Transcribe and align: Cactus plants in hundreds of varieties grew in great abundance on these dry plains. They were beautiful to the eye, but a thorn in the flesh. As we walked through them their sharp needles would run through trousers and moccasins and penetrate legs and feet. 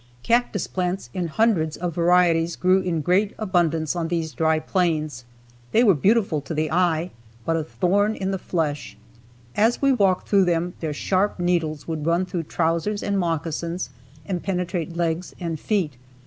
Cactus 0.23 0.65
plants 0.65 1.11
in 1.13 1.27
hundreds 1.27 1.77
of 1.77 1.93
varieties 1.93 2.55
grew 2.55 2.79
in 2.79 3.01
great 3.01 3.35
abundance 3.37 3.95
on 3.95 4.07
these 4.07 4.31
dry 4.33 4.57
plains. 4.57 5.25
They 5.73 5.83
were 5.83 5.93
beautiful 5.93 6.41
to 6.41 6.55
the 6.55 6.71
eye, 6.71 7.11
but 7.45 7.55
a 7.55 7.63
thorn 7.63 8.15
in 8.15 8.31
the 8.31 8.39
flesh. 8.39 8.97
As 9.55 9.79
we 9.79 9.91
walked 9.91 10.27
through 10.27 10.45
them 10.45 10.73
their 10.79 10.91
sharp 10.91 11.37
needles 11.37 11.87
would 11.87 12.03
run 12.03 12.25
through 12.25 12.45
trousers 12.49 13.03
and 13.03 13.19
moccasins 13.19 13.91
and 14.25 14.41
penetrate 14.41 14.97
legs 14.97 15.35
and 15.39 15.59
feet. 15.59 15.97